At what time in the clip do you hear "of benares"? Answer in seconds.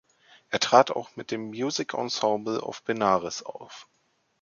2.61-3.43